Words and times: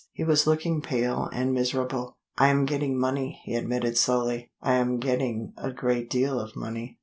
He 0.13 0.23
was 0.23 0.47
looking 0.47 0.81
pale 0.81 1.29
and 1.31 1.53
miserable. 1.53 2.17
"I 2.35 2.47
am 2.47 2.65
getting 2.65 2.97
money," 2.97 3.39
he 3.45 3.53
admitted 3.53 3.99
slowly. 3.99 4.49
"I 4.59 4.73
am 4.73 4.97
getting 4.97 5.53
a 5.57 5.71
great 5.71 6.09
deal 6.09 6.39
of 6.39 6.55
money." 6.55 6.97